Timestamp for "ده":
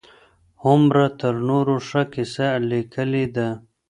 3.35-3.49